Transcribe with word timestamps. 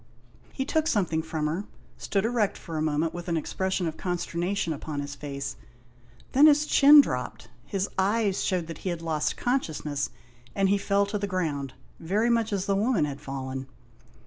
He 0.51 0.65
took 0.65 0.87
something 0.87 1.21
from 1.21 1.45
her, 1.45 1.65
stood 1.95 2.25
erect 2.25 2.57
for 2.57 2.75
a 2.75 2.81
moment 2.81 3.13
with 3.13 3.27
an 3.27 3.37
expression 3.37 3.85
of 3.87 3.97
consternation 3.97 4.73
upon 4.73 4.99
his 4.99 5.13
face; 5.13 5.57
then 6.31 6.47
his 6.47 6.65
chin 6.65 7.01
dropped, 7.01 7.49
his 7.65 7.87
eyes 7.99 8.43
showed 8.43 8.67
136 8.67 8.67
&HOST 8.67 8.67
TALES. 8.67 8.67
that 8.67 8.77
he 9.37 9.45
had 9.45 9.51
lost 9.53 9.61
consciousness, 9.77 10.09
and 10.55 10.69
he 10.69 10.77
fell 10.79 11.05
to 11.05 11.19
the 11.19 11.27
ground, 11.27 11.75
very 11.99 12.31
much 12.31 12.51
as 12.51 12.65
the 12.65 12.75
woman 12.75 13.05
had 13.05 13.21
fallen. 13.21 13.67